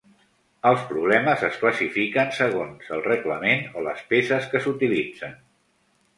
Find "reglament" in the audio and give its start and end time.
3.09-3.63